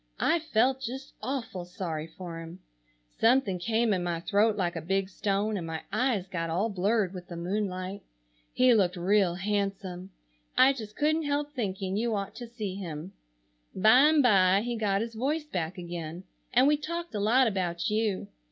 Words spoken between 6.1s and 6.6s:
got